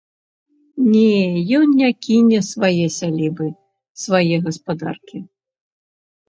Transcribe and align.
Не, 0.93 1.17
ён 1.57 1.67
не 1.81 1.89
кіне 2.05 2.39
свае 2.53 2.85
сялібы, 2.97 3.45
свае 4.07 4.35
гаспадаркі. 4.49 5.17